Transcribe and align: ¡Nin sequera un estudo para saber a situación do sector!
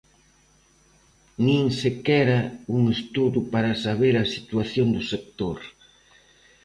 ¡Nin 1.45 1.65
sequera 1.81 2.39
un 2.75 2.81
estudo 2.97 3.39
para 3.53 3.71
saber 3.85 4.13
a 4.17 4.29
situación 4.35 4.87
do 4.95 5.01
sector! 5.13 5.57